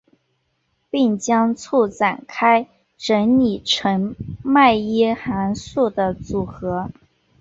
[0.89, 2.67] 并将簇展开
[2.97, 6.89] 整理成迈耶函数的组合。